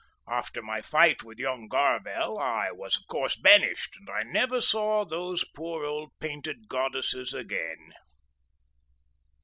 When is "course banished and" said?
3.05-4.09